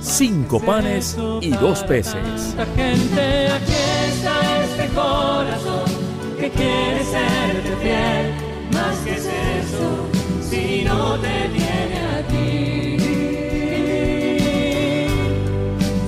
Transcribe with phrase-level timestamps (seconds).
[0.00, 2.56] cinco panes y dos peces.
[2.76, 3.72] Gente, aquí
[4.08, 5.90] está este corazón
[6.38, 8.34] que quiere serte fiel.
[8.72, 10.08] Más que es eso,
[10.42, 12.96] si no te tiene a ti.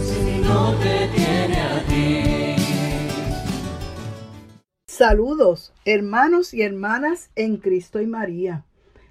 [0.05, 2.57] Si no te tiene a ti.
[4.87, 8.65] Saludos, hermanos y hermanas en Cristo y María.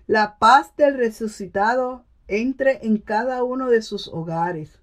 [0.08, 4.80] La paz del resucitado entre en cada uno de sus hogares.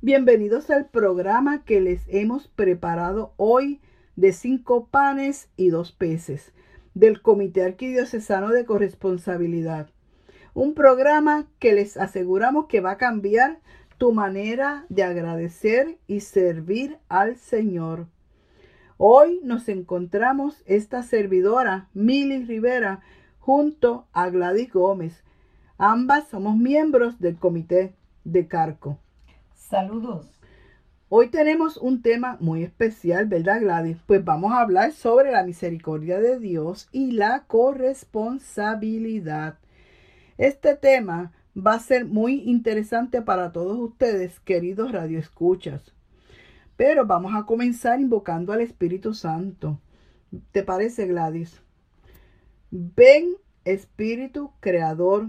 [0.00, 3.80] Bienvenidos al programa que les hemos preparado hoy
[4.16, 6.52] de cinco panes y dos peces
[6.92, 9.88] del Comité Arquidiocesano de Corresponsabilidad.
[10.52, 13.60] Un programa que les aseguramos que va a cambiar
[13.96, 18.08] tu manera de agradecer y servir al Señor.
[18.96, 23.00] Hoy nos encontramos esta servidora, Mili Rivera,
[23.38, 25.22] junto a Gladys Gómez.
[25.86, 28.98] Ambas somos miembros del comité de Carco.
[29.52, 30.40] Saludos.
[31.10, 33.98] Hoy tenemos un tema muy especial, ¿verdad Gladys?
[34.06, 39.58] Pues vamos a hablar sobre la misericordia de Dios y la corresponsabilidad.
[40.38, 45.92] Este tema va a ser muy interesante para todos ustedes, queridos radioescuchas.
[46.78, 49.82] Pero vamos a comenzar invocando al Espíritu Santo.
[50.50, 51.60] ¿Te parece, Gladys?
[52.70, 53.34] Ven,
[53.66, 55.28] Espíritu Creador,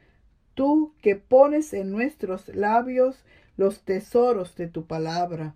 [0.53, 3.23] Tú que pones en nuestros labios
[3.57, 5.55] los tesoros de tu palabra.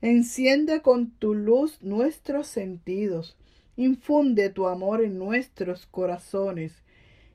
[0.00, 3.36] Enciende con tu luz nuestros sentidos.
[3.76, 6.72] Infunde tu amor en nuestros corazones.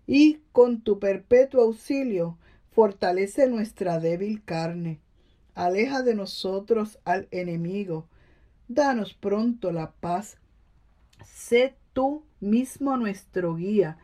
[0.08, 2.38] Y con tu perpetuo auxilio
[2.72, 5.00] fortalece nuestra débil carne
[5.56, 8.08] aleja de nosotros al enemigo.
[8.68, 10.38] Danos pronto la paz.
[11.26, 13.98] Sé tú mismo nuestro guía,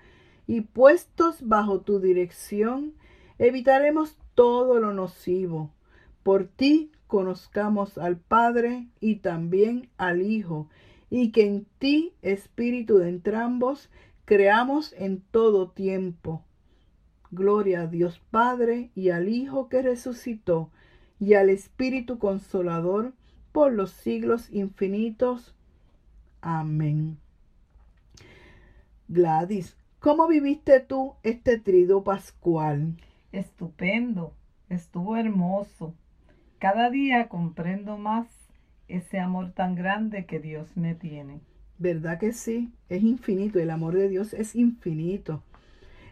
[0.49, 2.95] y puestos bajo tu dirección,
[3.37, 5.71] evitaremos todo lo nocivo.
[6.23, 10.67] Por ti conozcamos al Padre y también al Hijo,
[11.11, 13.91] y que en ti, Espíritu de entrambos,
[14.25, 16.43] creamos en todo tiempo.
[17.29, 20.71] Gloria a Dios Padre y al Hijo que resucitó
[21.19, 23.13] y al Espíritu Consolador
[23.51, 25.53] por los siglos infinitos.
[26.41, 27.19] Amén.
[29.07, 32.95] Gladys, ¿cómo viviste tú este trido pascual?
[33.31, 34.33] Estupendo.
[34.69, 35.93] Estuvo hermoso.
[36.57, 38.27] Cada día comprendo más
[38.87, 41.41] ese amor tan grande que Dios me tiene.
[41.77, 42.71] ¿Verdad que sí?
[42.89, 43.59] Es infinito.
[43.59, 45.43] El amor de Dios es infinito.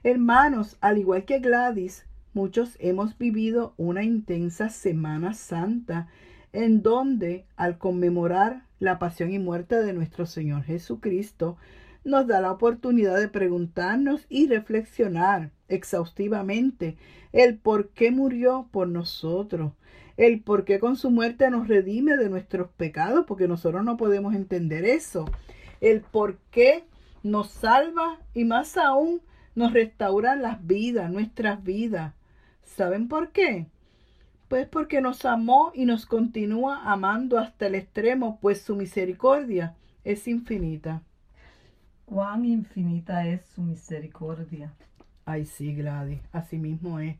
[0.03, 6.07] Hermanos, al igual que Gladys, muchos hemos vivido una intensa Semana Santa
[6.53, 11.57] en donde al conmemorar la pasión y muerte de nuestro Señor Jesucristo,
[12.07, 16.95] nos da la oportunidad de preguntarnos y reflexionar exhaustivamente
[17.33, 19.73] el por qué murió por nosotros,
[20.15, 24.35] el por qué con su muerte nos redime de nuestros pecados, porque nosotros no podemos
[24.35, 25.25] entender eso,
[25.81, 26.85] el por qué
[27.23, 29.21] nos salva y más aún
[29.53, 32.13] nos restaura las vidas, nuestras vidas.
[32.63, 33.67] ¿Saben por qué?
[34.47, 40.25] Pues porque nos amó y nos continúa amando hasta el extremo, pues su misericordia es
[40.29, 41.03] infinita.
[42.07, 44.71] Cuán infinita es su misericordia.
[45.25, 47.17] Ay, sí, Gladys, así mismo es.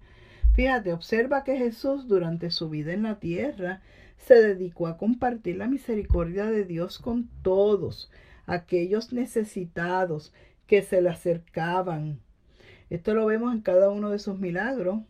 [0.53, 3.81] Fíjate, observa que Jesús durante su vida en la tierra
[4.15, 8.09] se dedicó a compartir la misericordia de Dios con todos
[8.45, 10.33] aquellos necesitados
[10.67, 12.21] que se le acercaban.
[12.89, 15.01] Esto lo vemos en cada uno de sus milagros.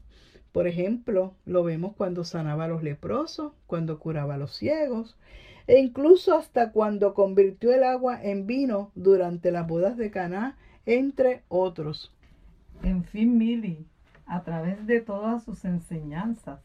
[0.54, 5.18] Por ejemplo, lo vemos cuando sanaba a los leprosos, cuando curaba a los ciegos,
[5.68, 11.44] e incluso hasta cuando convirtió el agua en vino durante las bodas de Caná, entre
[11.50, 12.14] otros.
[12.84, 13.86] En fin, Mili,
[14.26, 16.60] a través de todas sus enseñanzas,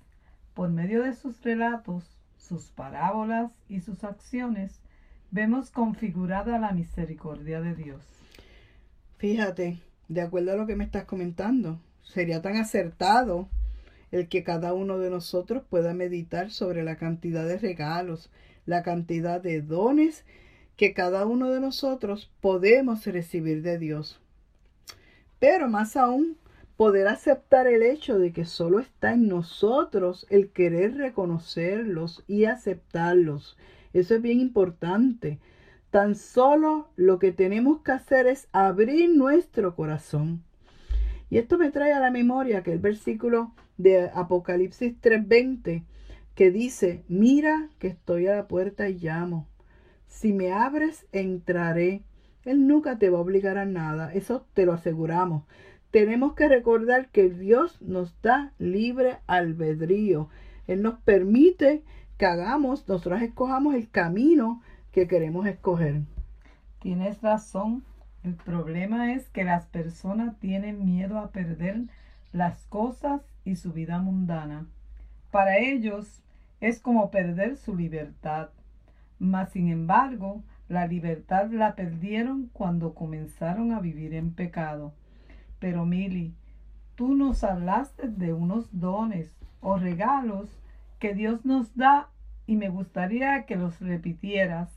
[0.54, 2.04] por medio de sus relatos,
[2.36, 4.80] sus parábolas y sus acciones,
[5.30, 8.02] vemos configurada la misericordia de Dios.
[9.16, 9.78] Fíjate,
[10.08, 13.48] de acuerdo a lo que me estás comentando, sería tan acertado
[14.10, 18.30] el que cada uno de nosotros pueda meditar sobre la cantidad de regalos,
[18.66, 20.24] la cantidad de dones
[20.76, 24.20] que cada uno de nosotros podemos recibir de Dios.
[25.38, 26.36] Pero más aún,
[26.76, 33.56] poder aceptar el hecho de que solo está en nosotros el querer reconocerlos y aceptarlos.
[33.92, 35.38] Eso es bien importante.
[35.90, 40.42] Tan solo lo que tenemos que hacer es abrir nuestro corazón.
[41.28, 45.84] Y esto me trae a la memoria que el versículo de Apocalipsis 3:20
[46.34, 49.46] que dice, mira que estoy a la puerta y llamo.
[50.06, 52.02] Si me abres, entraré.
[52.44, 55.44] Él nunca te va a obligar a nada, eso te lo aseguramos.
[55.90, 60.28] Tenemos que recordar que Dios nos da libre albedrío.
[60.66, 61.82] Él nos permite
[62.16, 66.02] que hagamos, nosotros escojamos el camino que queremos escoger.
[66.80, 67.84] Tienes razón.
[68.22, 71.82] El problema es que las personas tienen miedo a perder
[72.32, 74.66] las cosas y su vida mundana.
[75.30, 76.21] Para ellos
[76.62, 78.50] es como perder su libertad.
[79.18, 84.94] Mas, sin embargo, la libertad la perdieron cuando comenzaron a vivir en pecado.
[85.58, 86.34] Pero, Mili,
[86.94, 90.56] tú nos hablaste de unos dones o regalos
[91.00, 92.10] que Dios nos da
[92.46, 94.70] y me gustaría que los repitieras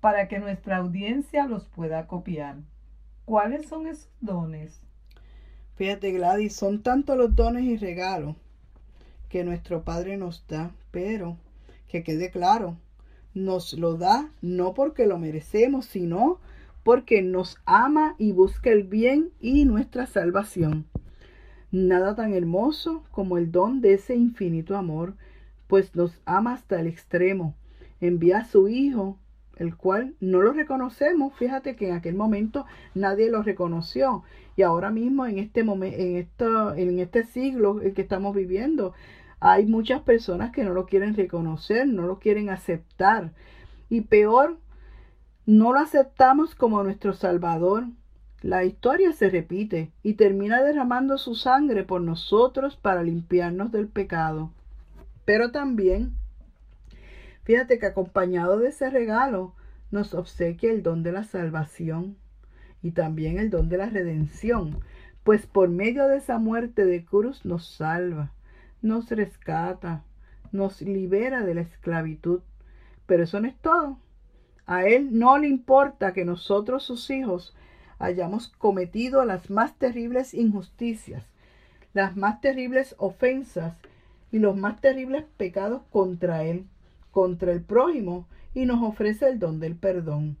[0.00, 2.58] para que nuestra audiencia los pueda copiar.
[3.24, 4.80] ¿Cuáles son esos dones?
[5.74, 8.36] Fíjate, Gladys, son tantos los dones y regalos
[9.32, 11.38] que nuestro Padre nos da, pero
[11.88, 12.76] que quede claro,
[13.32, 16.38] nos lo da no porque lo merecemos, sino
[16.84, 20.84] porque nos ama y busca el bien y nuestra salvación.
[21.70, 25.14] Nada tan hermoso como el don de ese infinito amor,
[25.66, 27.54] pues nos ama hasta el extremo.
[28.02, 29.16] Envía a su Hijo,
[29.56, 31.32] el cual no lo reconocemos.
[31.36, 34.24] Fíjate que en aquel momento nadie lo reconoció.
[34.56, 35.96] Y ahora mismo, en este, momento,
[36.74, 38.92] en, en este siglo en que estamos viviendo,
[39.44, 43.32] hay muchas personas que no lo quieren reconocer, no lo quieren aceptar.
[43.88, 44.56] Y peor,
[45.46, 47.86] no lo aceptamos como nuestro Salvador.
[48.40, 54.52] La historia se repite y termina derramando su sangre por nosotros para limpiarnos del pecado.
[55.24, 56.12] Pero también,
[57.42, 59.54] fíjate que acompañado de ese regalo
[59.90, 62.16] nos obsequia el don de la salvación
[62.80, 64.78] y también el don de la redención,
[65.24, 68.30] pues por medio de esa muerte de cruz nos salva
[68.82, 70.04] nos rescata,
[70.50, 72.40] nos libera de la esclavitud.
[73.06, 73.98] Pero eso no es todo.
[74.66, 77.56] A Él no le importa que nosotros, sus hijos,
[77.98, 81.24] hayamos cometido las más terribles injusticias,
[81.94, 83.76] las más terribles ofensas
[84.30, 86.66] y los más terribles pecados contra Él,
[87.10, 90.36] contra el prójimo, y nos ofrece el don del perdón.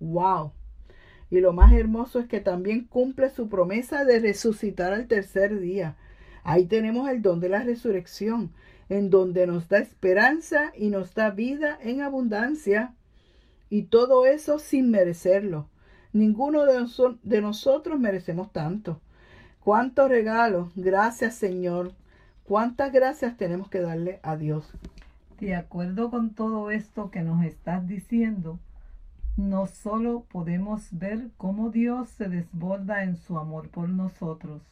[0.00, 0.52] ¡Wow!
[1.30, 5.96] Y lo más hermoso es que también cumple su promesa de resucitar al tercer día
[6.44, 8.52] Ahí tenemos el don de la resurrección,
[8.88, 12.94] en donde nos da esperanza y nos da vida en abundancia.
[13.70, 15.68] Y todo eso sin merecerlo.
[16.12, 19.00] Ninguno de, nosotros merecemos tanto.
[19.64, 20.70] Cuántos regalos.
[20.76, 21.92] Gracias Señor.
[22.44, 24.70] Cuántas gracias tenemos que darle a Dios.
[25.40, 28.58] De acuerdo con todo esto que nos estás diciendo,
[29.36, 34.62] no solo podemos ver cómo Dios se desborda en su amor por nosotros,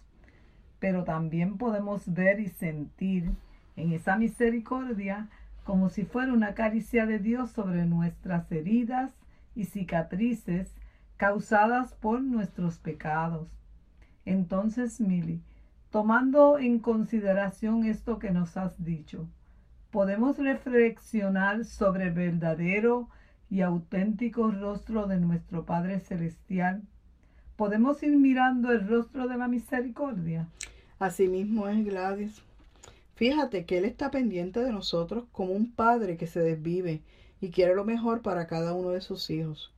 [0.82, 3.30] pero también podemos ver y sentir
[3.76, 5.28] en esa misericordia
[5.62, 9.12] como si fuera una caricia de Dios sobre nuestras heridas
[9.54, 10.74] y cicatrices
[11.16, 13.46] causadas por nuestros pecados.
[14.24, 15.40] Entonces, Mili,
[15.92, 19.28] tomando en consideración esto que nos has dicho,
[19.92, 23.08] podemos reflexionar sobre el verdadero
[23.48, 26.82] y auténtico rostro de nuestro Padre Celestial.
[27.54, 30.48] Podemos ir mirando el rostro de la misericordia.
[31.02, 32.42] Asimismo es Gladys.
[33.16, 37.02] Fíjate que Él está pendiente de nosotros como un padre que se desvive
[37.40, 39.72] y quiere lo mejor para cada uno de sus hijos.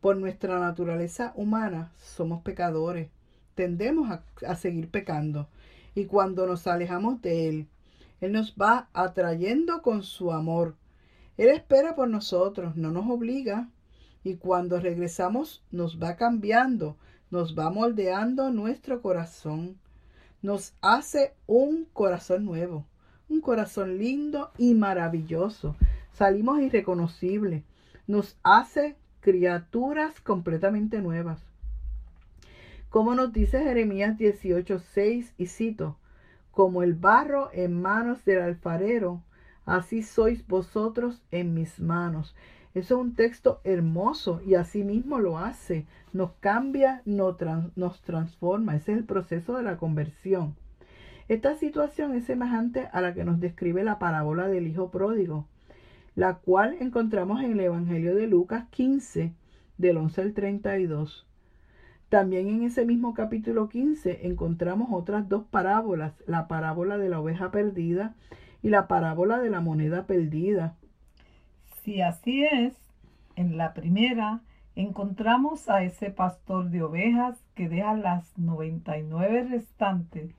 [0.00, 3.08] Por nuestra naturaleza humana somos pecadores,
[3.56, 5.48] tendemos a, a seguir pecando
[5.96, 7.66] y cuando nos alejamos de Él,
[8.20, 10.76] Él nos va atrayendo con su amor.
[11.36, 13.68] Él espera por nosotros, no nos obliga
[14.22, 16.96] y cuando regresamos nos va cambiando,
[17.32, 19.76] nos va moldeando nuestro corazón
[20.42, 22.86] nos hace un corazón nuevo,
[23.28, 25.76] un corazón lindo y maravilloso.
[26.12, 27.62] Salimos irreconocibles.
[28.06, 31.40] Nos hace criaturas completamente nuevas.
[32.88, 35.96] Como nos dice Jeremías 18:6 y cito,
[36.50, 39.22] como el barro en manos del alfarero,
[39.64, 42.34] así sois vosotros en mis manos.
[42.72, 45.86] Eso es un texto hermoso y así mismo lo hace.
[46.12, 47.36] Nos cambia, nos,
[47.74, 48.76] nos transforma.
[48.76, 50.54] Ese es el proceso de la conversión.
[51.28, 55.46] Esta situación es semejante a la que nos describe la parábola del Hijo Pródigo,
[56.14, 59.32] la cual encontramos en el Evangelio de Lucas 15,
[59.78, 61.26] del 11 al 32.
[62.08, 67.52] También en ese mismo capítulo 15 encontramos otras dos parábolas, la parábola de la oveja
[67.52, 68.16] perdida
[68.62, 70.74] y la parábola de la moneda perdida.
[71.90, 72.72] Si así es,
[73.34, 74.42] en la primera
[74.76, 80.32] encontramos a ese pastor de ovejas que deja las 99 restantes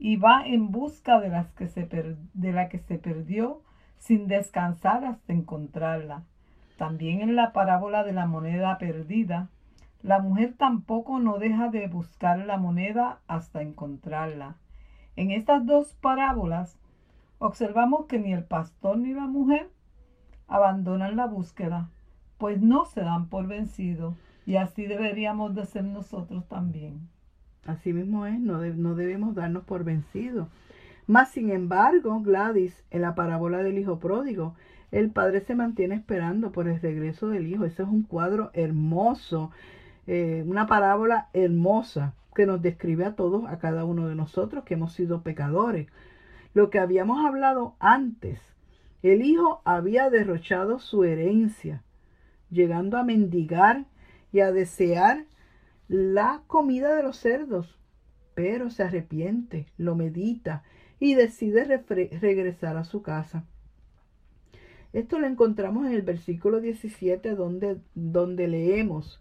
[0.00, 1.88] y va en busca de, las que se
[2.34, 3.62] de la que se perdió
[3.98, 6.24] sin descansar hasta encontrarla.
[6.76, 9.48] También en la parábola de la moneda perdida,
[10.02, 14.56] la mujer tampoco no deja de buscar la moneda hasta encontrarla.
[15.14, 16.76] En estas dos parábolas
[17.38, 19.70] observamos que ni el pastor ni la mujer
[20.48, 21.88] abandonan la búsqueda,
[22.38, 24.14] pues no se dan por vencidos,
[24.46, 27.08] y así deberíamos de ser nosotros también.
[27.66, 30.48] Así mismo es, no, no debemos darnos por vencidos.
[31.06, 34.54] Más sin embargo, Gladys, en la parábola del hijo pródigo,
[34.92, 37.64] el padre se mantiene esperando por el regreso del hijo.
[37.64, 39.50] Ese es un cuadro hermoso,
[40.06, 44.74] eh, una parábola hermosa que nos describe a todos, a cada uno de nosotros que
[44.74, 45.88] hemos sido pecadores.
[46.54, 48.40] Lo que habíamos hablado antes,
[49.02, 51.82] el hijo había derrochado su herencia,
[52.50, 53.86] llegando a mendigar
[54.32, 55.26] y a desear
[55.88, 57.78] la comida de los cerdos,
[58.34, 60.64] pero se arrepiente, lo medita
[60.98, 61.64] y decide
[62.20, 63.44] regresar a su casa.
[64.92, 69.20] Esto lo encontramos en el versículo 17 donde, donde leemos,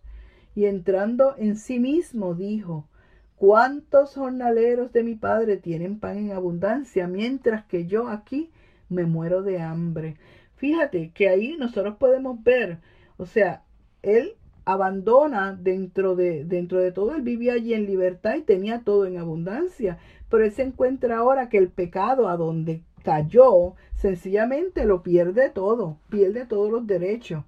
[0.56, 2.88] y entrando en sí mismo dijo,
[3.36, 8.52] ¿cuántos jornaleros de mi padre tienen pan en abundancia, mientras que yo aquí
[8.90, 10.18] me muero de hambre?
[10.56, 12.80] Fíjate que ahí nosotros podemos ver,
[13.18, 13.64] o sea,
[14.02, 19.06] él abandona dentro de, dentro de todo, él vivía allí en libertad y tenía todo
[19.06, 20.00] en abundancia,
[20.30, 26.00] pero él se encuentra ahora que el pecado a donde cayó, sencillamente lo pierde todo,
[26.10, 27.44] pierde todos los derechos.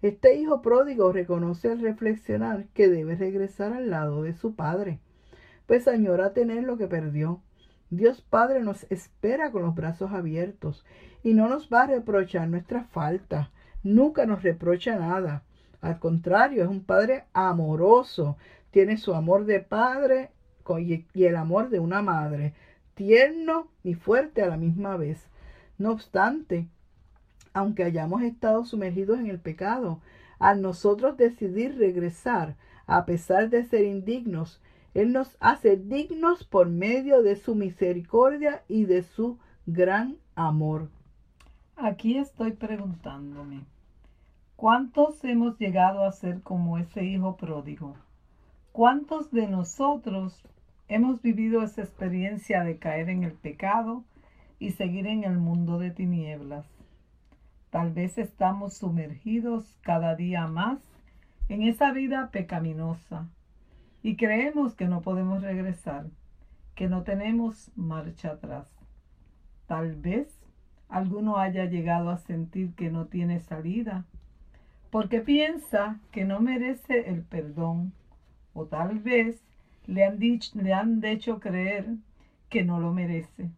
[0.00, 5.00] Este hijo pródigo reconoce al reflexionar que debe regresar al lado de su padre,
[5.66, 7.42] pues añora tener lo que perdió.
[7.90, 10.84] Dios Padre nos espera con los brazos abiertos
[11.22, 13.48] y no nos va a reprochar nuestras faltas,
[13.82, 15.42] nunca nos reprocha nada.
[15.80, 18.36] Al contrario, es un padre amoroso.
[18.70, 20.30] Tiene su amor de padre
[21.14, 22.52] y el amor de una madre,
[22.94, 25.30] tierno y fuerte a la misma vez.
[25.78, 26.66] No obstante,
[27.54, 30.00] aunque hayamos estado sumergidos en el pecado,
[30.38, 34.60] al nosotros decidir regresar, a pesar de ser indignos,
[34.94, 40.88] Él nos hace dignos por medio de su misericordia y de su gran amor.
[41.76, 43.60] Aquí estoy preguntándome.
[44.56, 47.96] ¿Cuántos hemos llegado a ser como ese hijo pródigo?
[48.72, 50.42] ¿Cuántos de nosotros
[50.88, 54.04] hemos vivido esa experiencia de caer en el pecado
[54.58, 56.66] y seguir en el mundo de tinieblas?
[57.70, 60.80] Tal vez estamos sumergidos cada día más
[61.48, 63.28] en esa vida pecaminosa
[64.08, 66.06] y creemos que no podemos regresar,
[66.74, 68.66] que no tenemos marcha atrás.
[69.66, 70.34] Tal vez
[70.88, 74.06] alguno haya llegado a sentir que no tiene salida
[74.88, 77.92] porque piensa que no merece el perdón
[78.54, 79.42] o tal vez
[79.86, 81.84] le han, dicho, le han hecho creer
[82.48, 83.50] que no lo merece.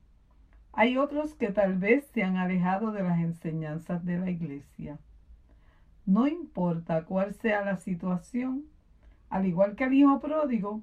[0.73, 4.99] Hay otros que tal vez se han alejado de las enseñanzas de la iglesia.
[6.07, 8.65] No importa cuál sea la situación,
[9.31, 10.83] al igual que el hijo pródigo,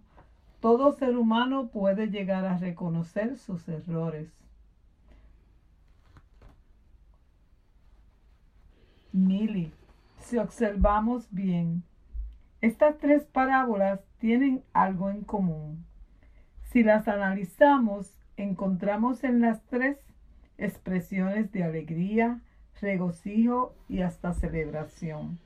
[0.59, 4.29] todo ser humano puede llegar a reconocer sus errores.
[9.13, 9.71] Mili
[10.27, 11.83] si observamos bien,
[12.59, 15.85] estas tres parábolas tienen algo en común.
[16.63, 19.97] Si las analizamos, encontramos en las tres
[20.57, 22.41] expresiones de alegría,
[22.81, 25.39] regocijo y hasta celebración.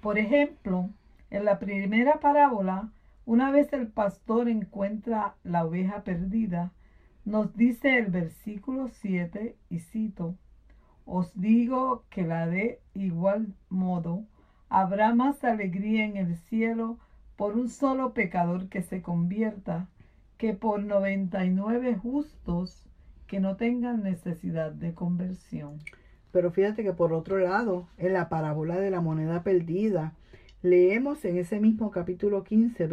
[0.00, 0.88] Por ejemplo,
[1.32, 2.92] en la primera parábola,
[3.24, 6.72] una vez el pastor encuentra la oveja perdida,
[7.24, 10.36] nos dice el versículo 7, y cito,
[11.06, 14.24] os digo que la de igual modo
[14.68, 16.98] habrá más alegría en el cielo
[17.36, 19.88] por un solo pecador que se convierta
[20.36, 22.84] que por noventa y nueve justos
[23.26, 25.78] que no tengan necesidad de conversión.
[26.30, 30.12] Pero fíjate que por otro lado, en la parábola de la moneda perdida,
[30.62, 32.86] leemos en ese mismo capítulo 15,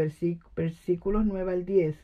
[0.56, 1.96] versículos 9 al 10,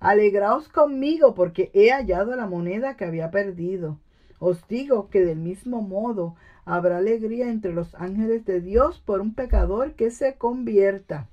[0.00, 3.98] Alegraos conmigo porque he hallado la moneda que había perdido.
[4.38, 6.34] Os digo que del mismo modo
[6.66, 11.28] habrá alegría entre los ángeles de Dios por un pecador que se convierta.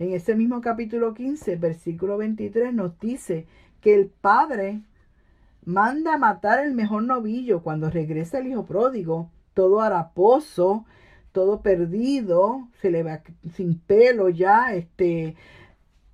[0.00, 3.46] En ese mismo capítulo 15, versículo 23, nos dice
[3.80, 4.80] que el Padre
[5.64, 7.62] manda matar el mejor novillo.
[7.62, 10.86] Cuando regresa el hijo pródigo, todo haraposo,
[11.32, 13.22] todo perdido, se le va
[13.54, 15.36] sin pelo ya, este,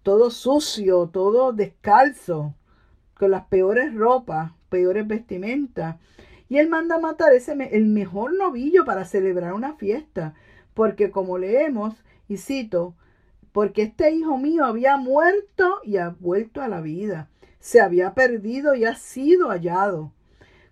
[0.03, 2.55] todo sucio, todo descalzo,
[3.15, 5.97] con las peores ropas, peores vestimentas.
[6.49, 10.35] Y él manda matar ese, el mejor novillo para celebrar una fiesta,
[10.75, 11.95] porque como leemos,
[12.29, 12.95] y cito,
[13.53, 18.75] porque este hijo mío había muerto y ha vuelto a la vida, se había perdido
[18.75, 20.13] y ha sido hallado.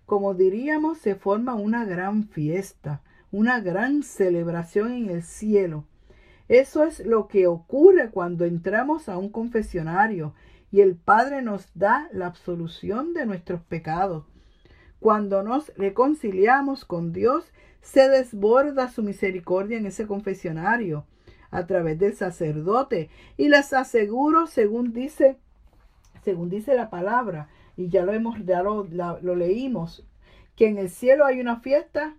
[0.05, 3.01] Como diríamos, se forma una gran fiesta
[3.31, 5.85] una gran celebración en el cielo.
[6.47, 10.33] Eso es lo que ocurre cuando entramos a un confesionario
[10.71, 14.25] y el Padre nos da la absolución de nuestros pecados.
[14.99, 17.51] Cuando nos reconciliamos con Dios,
[17.81, 21.05] se desborda su misericordia en ese confesionario
[21.51, 25.37] a través del sacerdote y les aseguro, según dice,
[26.23, 30.05] según dice la palabra, y ya lo hemos, ya lo, lo leímos,
[30.55, 32.15] que en el cielo hay una fiesta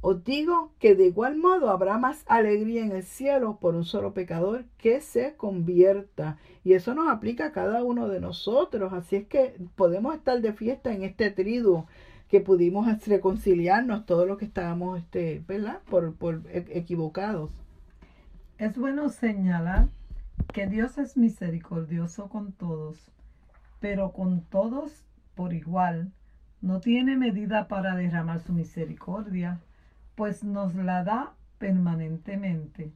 [0.00, 4.14] os digo que de igual modo habrá más alegría en el cielo por un solo
[4.14, 6.38] pecador que se convierta.
[6.64, 8.92] Y eso nos aplica a cada uno de nosotros.
[8.92, 11.86] Así es que podemos estar de fiesta en este triduo
[12.28, 15.80] que pudimos reconciliarnos todos los que estábamos, este, ¿verdad?
[15.88, 17.50] Por, por e, equivocados.
[18.58, 19.88] Es bueno señalar
[20.52, 23.10] que Dios es misericordioso con todos,
[23.80, 26.12] pero con todos por igual.
[26.60, 29.60] No tiene medida para derramar su misericordia
[30.16, 32.90] pues nos la da permanentemente.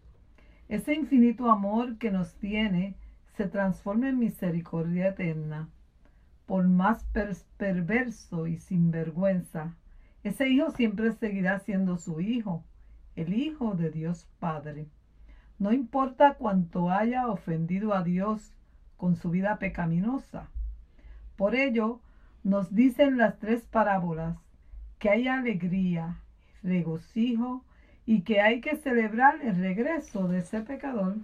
[0.68, 2.96] Ese infinito amor que nos tiene
[3.36, 5.68] se transforma en misericordia eterna.
[6.46, 7.04] Por más
[7.56, 9.76] perverso y sinvergüenza,
[10.24, 12.64] ese hijo siempre seguirá siendo su hijo,
[13.16, 14.88] el hijo de Dios Padre.
[15.58, 18.52] No importa cuánto haya ofendido a Dios
[18.96, 20.48] con su vida pecaminosa.
[21.36, 22.00] Por ello,
[22.42, 24.36] nos dicen las tres parábolas
[24.98, 26.20] que hay alegría,
[26.62, 27.64] regocijo
[28.06, 31.16] y que hay que celebrar el regreso de ese pecador.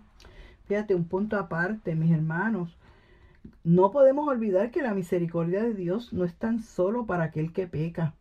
[0.67, 2.77] Fíjate, un punto aparte, mis hermanos.
[3.63, 7.67] No podemos olvidar que la misericordia de Dios no es tan solo para aquel que
[7.67, 8.15] peca.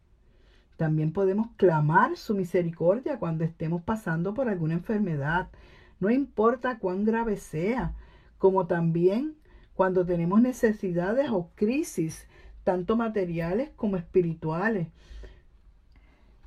[0.78, 5.50] También podemos clamar su misericordia cuando estemos pasando por alguna enfermedad,
[6.00, 7.94] no importa cuán grave sea,
[8.38, 9.36] como también
[9.74, 12.28] cuando tenemos necesidades o crisis,
[12.64, 14.88] tanto materiales como espirituales.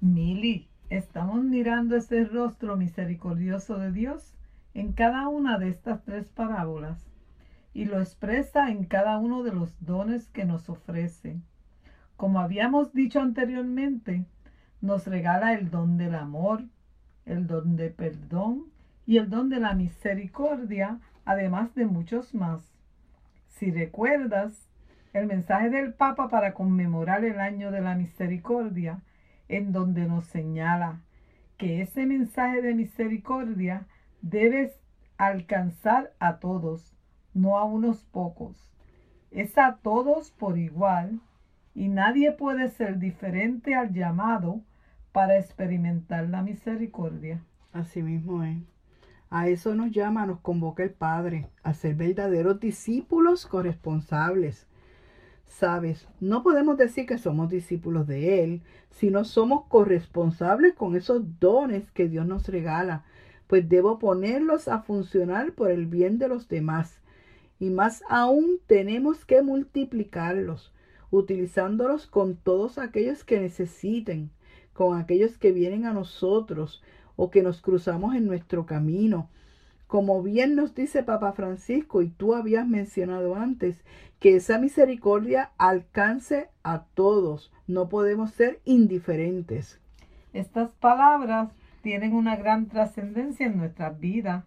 [0.01, 4.33] Mili, estamos mirando ese rostro misericordioso de Dios
[4.73, 7.05] en cada una de estas tres parábolas
[7.75, 11.41] y lo expresa en cada uno de los dones que nos ofrece.
[12.17, 14.25] Como habíamos dicho anteriormente,
[14.81, 16.63] nos regala el don del amor,
[17.27, 18.67] el don de perdón
[19.05, 22.63] y el don de la misericordia, además de muchos más.
[23.49, 24.71] Si recuerdas,
[25.13, 29.03] el mensaje del Papa para conmemorar el año de la misericordia
[29.49, 31.01] en donde nos señala
[31.57, 33.87] que ese mensaje de misericordia
[34.23, 34.73] debe
[35.17, 36.95] alcanzar a todos,
[37.35, 38.71] no a unos pocos.
[39.31, 41.21] Es a todos por igual
[41.75, 44.61] y nadie puede ser diferente al llamado
[45.13, 47.43] para experimentar la misericordia.
[47.73, 48.59] Así mismo es.
[49.31, 54.67] A eso nos llama, nos convoca el Padre, a ser verdaderos discípulos corresponsables
[55.49, 61.91] Sabes, no podemos decir que somos discípulos de Él, sino somos corresponsables con esos dones
[61.91, 63.05] que Dios nos regala,
[63.49, 67.01] pues debo ponerlos a funcionar por el bien de los demás.
[67.59, 70.73] Y más aún tenemos que multiplicarlos,
[71.11, 74.31] utilizándolos con todos aquellos que necesiten,
[74.75, 76.83] con aquellos que vienen a nosotros
[77.17, 79.29] o que nos cruzamos en nuestro camino,
[79.89, 83.83] como bien nos dice Papa Francisco y tú habías mencionado antes,
[84.21, 87.53] que esa misericordia alcance a todos.
[87.67, 89.81] No podemos ser indiferentes.
[90.33, 91.51] Estas palabras
[91.83, 94.45] tienen una gran trascendencia en nuestra vida.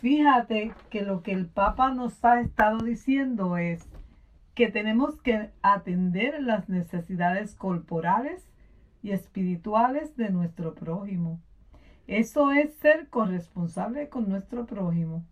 [0.00, 3.86] Fíjate que lo que el Papa nos ha estado diciendo es
[4.54, 8.42] que tenemos que atender las necesidades corporales
[9.02, 11.40] y espirituales de nuestro prójimo.
[12.06, 15.24] Eso es ser corresponsable con nuestro prójimo.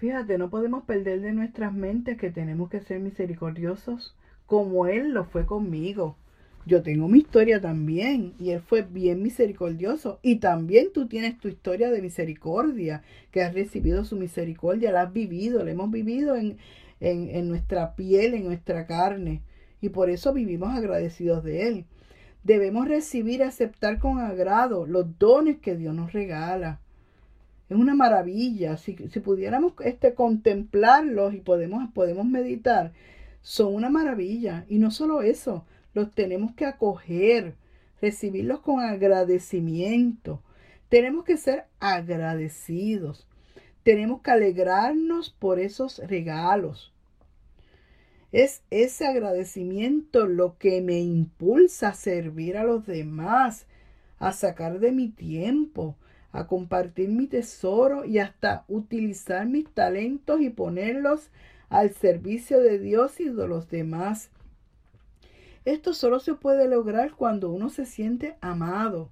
[0.00, 5.26] Fíjate, no podemos perder de nuestras mentes que tenemos que ser misericordiosos como Él lo
[5.26, 6.16] fue conmigo.
[6.64, 10.18] Yo tengo mi historia también y Él fue bien misericordioso.
[10.22, 15.12] Y también tú tienes tu historia de misericordia, que has recibido su misericordia, la has
[15.12, 16.56] vivido, la hemos vivido en,
[17.00, 19.42] en, nuestra piel, en nuestra carne,
[19.82, 21.84] y por eso vivimos agradecidos de Él.
[22.42, 26.80] Debemos recibir y aceptar con agrado los dones que Dios nos regala.
[27.70, 28.76] Es una maravilla.
[28.76, 32.92] Si, si pudiéramos este, contemplarlos y podemos, podemos meditar,
[33.42, 34.66] son una maravilla.
[34.68, 37.54] Y no solo eso, los tenemos que acoger,
[38.02, 40.42] recibirlos con agradecimiento.
[40.88, 43.28] Tenemos que ser agradecidos.
[43.84, 46.92] Tenemos que alegrarnos por esos regalos.
[48.32, 53.66] Es ese agradecimiento lo que me impulsa a servir a los demás,
[54.18, 55.96] a sacar de mi tiempo,
[56.32, 61.30] a compartir mi tesoro y hasta utilizar mis talentos y ponerlos
[61.68, 64.30] al servicio de Dios y de los demás.
[65.64, 69.10] Esto solo se puede lograr cuando uno se siente amado.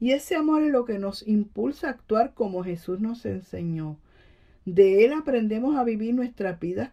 [0.00, 3.98] Y ese amor es lo que nos impulsa a actuar como Jesús nos enseñó.
[4.64, 6.90] De Él aprendemos a vivir nuestras vidas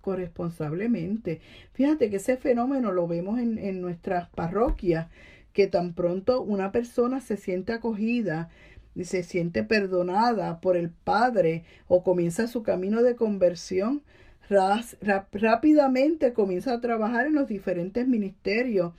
[0.00, 1.40] corresponsablemente.
[1.72, 5.08] Fíjate que ese fenómeno lo vemos en, en nuestras parroquias,
[5.52, 8.50] que tan pronto una persona se siente acogida
[8.94, 14.02] y se siente perdonada por el Padre o comienza su camino de conversión,
[14.48, 18.92] rápidamente comienza a trabajar en los diferentes ministerios,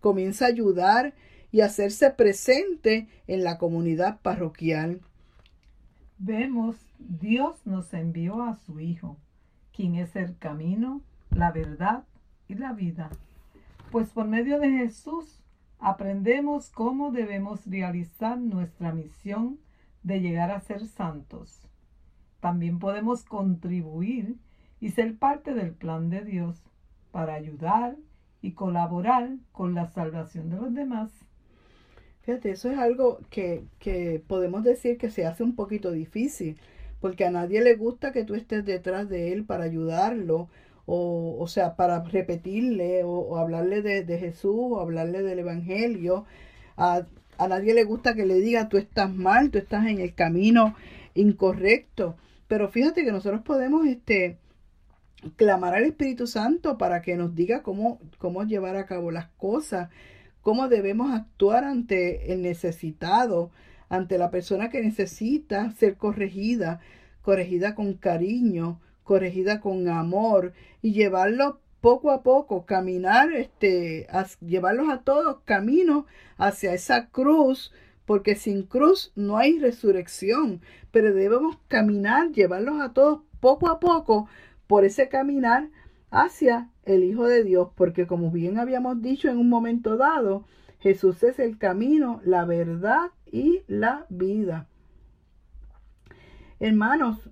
[0.00, 1.14] comienza a ayudar
[1.52, 5.00] y hacerse presente en la comunidad parroquial.
[6.18, 9.16] Vemos, Dios nos envió a su Hijo,
[9.74, 12.04] quien es el camino, la verdad
[12.46, 13.10] y la vida.
[13.90, 15.40] Pues por medio de Jesús
[15.80, 19.58] aprendemos cómo debemos realizar nuestra misión
[20.02, 21.60] de llegar a ser santos.
[22.40, 24.36] También podemos contribuir
[24.80, 26.62] y ser parte del plan de Dios
[27.10, 27.96] para ayudar
[28.42, 31.10] y colaborar con la salvación de los demás.
[32.22, 36.58] Fíjate, eso es algo que, que podemos decir que se hace un poquito difícil,
[37.00, 40.48] porque a nadie le gusta que tú estés detrás de él para ayudarlo,
[40.92, 46.24] o, o sea, para repetirle, o, hablarle de, de, Jesús, o hablarle del Evangelio.
[46.76, 47.02] A,
[47.38, 50.74] a nadie le gusta que le diga, tú estás mal, tú estás en el camino
[51.14, 52.16] incorrecto.
[52.48, 54.38] Pero fíjate que nosotros podemos este,
[55.36, 59.90] clamar al Espíritu Santo para que nos diga cómo, cómo llevar a cabo las cosas,
[60.42, 63.52] cómo debemos actuar ante el necesitado,
[63.88, 66.80] ante la persona que necesita ser corregida,
[67.22, 74.06] corregida con cariño, corregida con amor y llevarlo poco a poco, caminar, este,
[74.40, 77.72] llevarlos a todos camino hacia esa cruz,
[78.06, 80.60] porque sin cruz no hay resurrección,
[80.92, 84.28] pero debemos caminar, llevarlos a todos poco a poco
[84.68, 85.70] por ese caminar
[86.12, 90.44] hacia el Hijo de Dios, porque como bien habíamos dicho en un momento dado,
[90.78, 94.68] Jesús es el camino, la verdad y la vida.
[96.60, 97.28] Hermanos,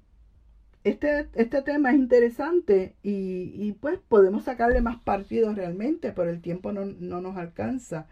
[0.85, 6.41] este, este tema es interesante y, y, pues podemos sacarle más partido realmente, pero el
[6.41, 8.07] tiempo no, no nos alcanza.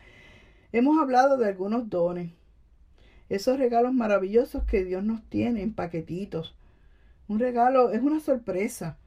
[0.72, 2.32] Hemos hablado de algunos dones,
[3.28, 6.54] esos regalos maravillosos que Dios nos tiene en paquetitos.
[7.28, 8.98] Un regalo es una sorpresa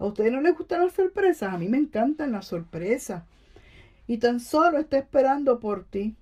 [0.00, 1.52] ¿A ustedes no les gustan las sorpresas?
[1.52, 3.22] A mí me encantan las sorpresas.
[4.06, 6.16] Y tan solo está esperando por ti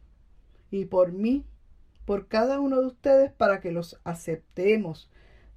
[0.73, 1.45] y por mí,
[2.05, 5.09] por cada uno de ustedes para que los aceptemos.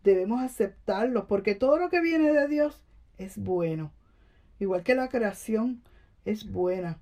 [0.04, 2.82] Debemos aceptarlos porque todo lo que viene de Dios
[3.18, 3.92] es bueno.
[4.60, 5.82] Igual que la creación
[6.26, 6.98] es buena.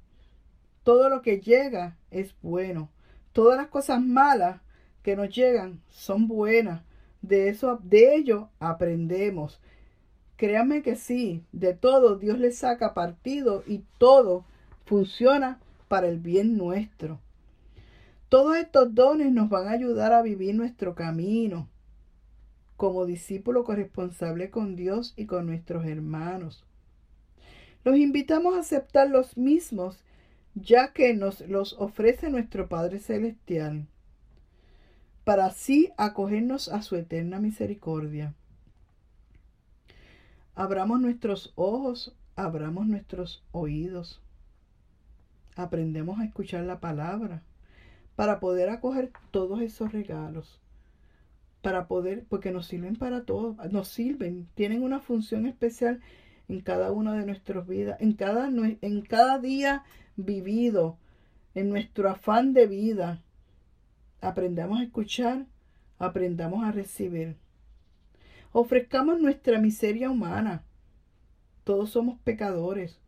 [0.84, 2.90] Todo lo que llega es bueno.
[3.32, 4.62] Todas las cosas malas
[5.02, 6.82] que nos llegan son buenas.
[7.22, 9.60] De eso, de ello aprendemos.
[10.36, 14.46] Créanme que sí, de todo Dios le saca partido y todo
[14.86, 17.20] funciona para el bien nuestro.
[18.30, 21.68] Todos estos dones nos van a ayudar a vivir nuestro camino
[22.80, 26.64] como discípulo corresponsable con Dios y con nuestros hermanos.
[27.84, 30.02] Los invitamos a aceptar los mismos
[30.56, 33.86] ya que nos los ofrece nuestro Padre Celestial,
[35.26, 38.34] para así acogernos a su eterna misericordia.
[40.56, 44.22] Abramos nuestros ojos, abramos nuestros oídos.
[45.58, 47.44] Aprendemos a escuchar la palabra
[48.16, 50.62] para poder acoger todos esos regalos.
[51.62, 56.00] Para poder, porque nos sirven para todo, nos sirven, tienen una función especial
[56.48, 59.84] en cada una de nuestras vidas, en cada, en cada día
[60.16, 60.98] vivido,
[61.54, 63.22] en nuestro afán de vida.
[64.22, 65.46] Aprendamos a escuchar,
[65.98, 67.38] aprendamos a recibir.
[68.52, 70.64] Ofrezcamos nuestra miseria humana.
[71.64, 73.00] Todos somos pecadores.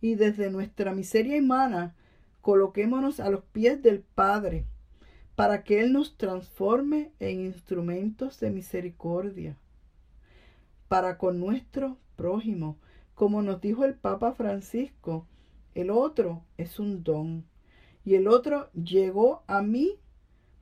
[0.00, 1.96] Y desde nuestra miseria humana,
[2.40, 4.66] coloquémonos a los pies del Padre,
[5.42, 9.56] para que Él nos transforme en instrumentos de misericordia,
[10.86, 12.76] para con nuestro prójimo.
[13.16, 15.26] Como nos dijo el Papa Francisco,
[15.74, 17.44] el otro es un don.
[18.04, 19.96] Y el otro llegó a mí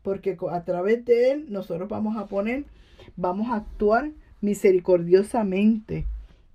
[0.01, 2.65] porque a través de él nosotros vamos a poner,
[3.17, 6.07] vamos a actuar misericordiosamente.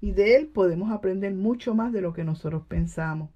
[0.01, 3.29] Y de él podemos aprender mucho más de lo que nosotros pensamos.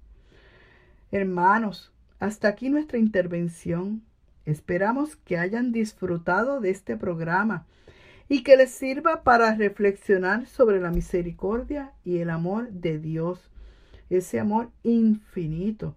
[1.12, 4.02] Hermanos, hasta aquí nuestra intervención.
[4.50, 7.66] Esperamos que hayan disfrutado de este programa
[8.28, 13.48] y que les sirva para reflexionar sobre la misericordia y el amor de Dios,
[14.08, 15.94] ese amor infinito,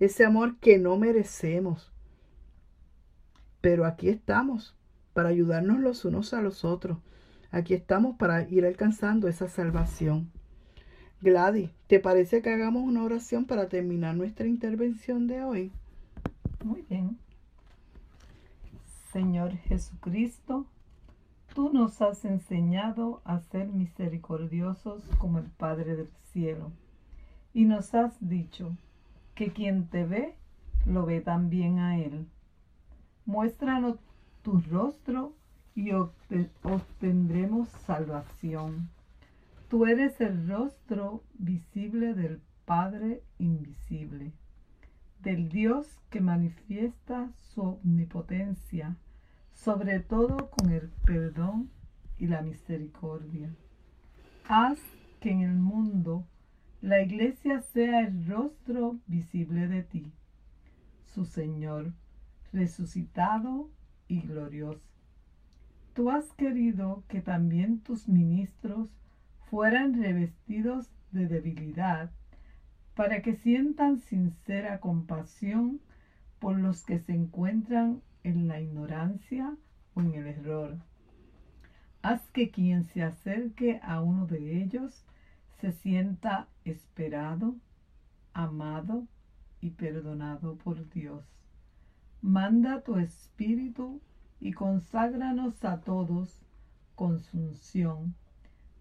[0.00, 1.92] ese amor que no merecemos.
[3.60, 4.74] Pero aquí estamos
[5.12, 6.98] para ayudarnos los unos a los otros.
[7.52, 10.28] Aquí estamos para ir alcanzando esa salvación.
[11.20, 15.70] Gladys, ¿te parece que hagamos una oración para terminar nuestra intervención de hoy?
[16.64, 17.16] Muy bien.
[19.12, 20.64] Señor Jesucristo,
[21.54, 26.72] tú nos has enseñado a ser misericordiosos como el Padre del cielo.
[27.52, 28.74] Y nos has dicho
[29.34, 30.34] que quien te ve,
[30.86, 32.26] lo ve también a Él.
[33.26, 33.98] Muéstranos
[34.40, 35.34] tu rostro
[35.74, 38.88] y obtendremos salvación.
[39.68, 44.32] Tú eres el rostro visible del Padre invisible,
[45.22, 48.96] del Dios que manifiesta su omnipotencia,
[49.54, 51.70] sobre todo con el perdón
[52.18, 53.50] y la misericordia.
[54.48, 54.78] Haz
[55.20, 56.26] que en el mundo
[56.80, 60.12] la iglesia sea el rostro visible de ti,
[61.14, 61.92] su Señor,
[62.52, 63.70] resucitado
[64.08, 64.80] y glorioso.
[65.94, 68.88] Tú has querido que también tus ministros
[69.50, 72.10] fueran revestidos de debilidad,
[72.94, 75.80] para que sientan sincera compasión
[76.38, 79.56] por los que se encuentran en la ignorancia
[79.94, 80.78] o en el error.
[82.02, 85.04] Haz que quien se acerque a uno de ellos
[85.60, 87.54] se sienta esperado,
[88.34, 89.06] amado
[89.60, 91.24] y perdonado por Dios.
[92.20, 94.00] Manda tu espíritu
[94.40, 96.42] y conságranos a todos
[96.96, 98.14] con unción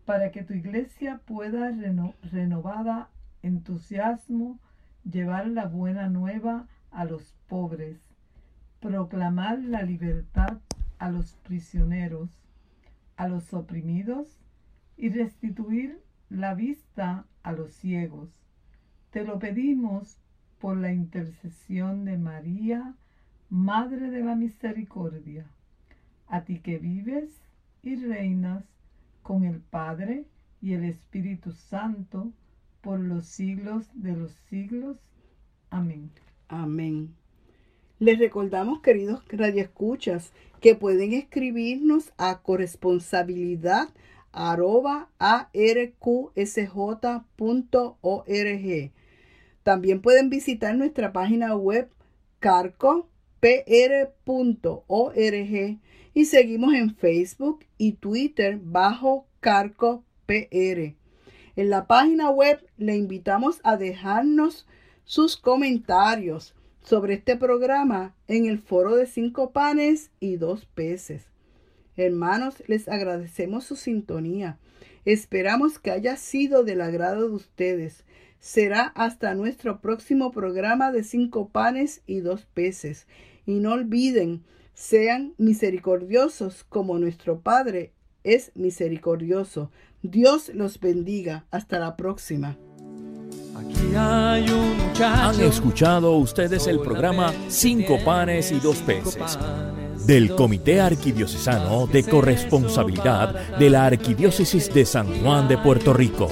[0.05, 1.71] para que tu iglesia pueda
[2.23, 3.09] renovada
[3.43, 4.59] entusiasmo
[5.03, 7.99] llevar la buena nueva a los pobres,
[8.79, 10.59] proclamar la libertad
[10.99, 12.29] a los prisioneros,
[13.17, 14.37] a los oprimidos
[14.97, 18.29] y restituir la vista a los ciegos.
[19.11, 20.17] Te lo pedimos
[20.59, 22.95] por la intercesión de María,
[23.49, 25.45] Madre de la Misericordia,
[26.27, 27.29] a ti que vives
[27.83, 28.63] y reinas
[29.23, 30.25] con el Padre
[30.61, 32.31] y el Espíritu Santo,
[32.81, 34.97] por los siglos de los siglos.
[35.69, 36.11] Amén.
[36.47, 37.15] Amén.
[37.99, 43.89] Les recordamos, queridos radioescuchas, que pueden escribirnos a corresponsabilidad
[49.63, 51.89] También pueden visitar nuestra página web
[52.39, 53.09] carcopr.org
[56.13, 61.00] y seguimos en Facebook y Twitter bajo Carco PR.
[61.55, 64.65] En la página web le invitamos a dejarnos
[65.03, 71.25] sus comentarios sobre este programa en el foro de cinco panes y dos peces.
[71.97, 74.57] Hermanos, les agradecemos su sintonía.
[75.03, 78.05] Esperamos que haya sido del agrado de ustedes.
[78.39, 83.07] Será hasta nuestro próximo programa de cinco panes y dos peces.
[83.45, 87.91] Y no olviden sean misericordiosos como nuestro Padre
[88.23, 89.71] es misericordioso.
[90.01, 91.45] Dios los bendiga.
[91.51, 92.57] Hasta la próxima.
[93.55, 99.37] Aquí hay un Han escuchado ustedes el programa Cinco panes y dos peces
[100.05, 106.27] del Comité Arquidiocesano de Corresponsabilidad de la Arquidiócesis de San Juan de Puerto Rico.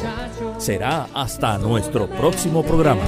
[0.58, 3.02] Será hasta nuestro próximo programa.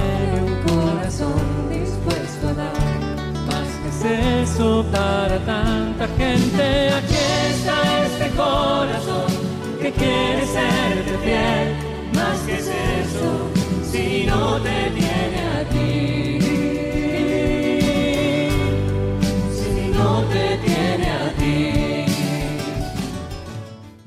[4.42, 8.01] eso para tanta gente aquí
[8.36, 9.26] corazón
[9.80, 11.76] que quiere serte fiel
[12.14, 12.51] más que